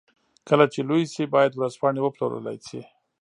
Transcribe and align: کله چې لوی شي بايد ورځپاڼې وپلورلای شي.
کله 0.47 0.65
چې 0.73 0.79
لوی 0.89 1.03
شي 1.13 1.23
بايد 1.33 1.51
ورځپاڼې 1.55 1.99
وپلورلای 2.03 2.57
شي. 2.67 2.81